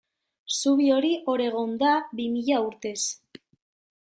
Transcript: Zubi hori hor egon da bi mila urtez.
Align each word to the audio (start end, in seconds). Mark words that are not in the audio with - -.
Zubi 0.53 0.87
hori 0.95 1.11
hor 1.33 1.43
egon 1.49 1.77
da 1.83 1.93
bi 2.21 2.29
mila 2.33 2.65
urtez. 2.71 2.99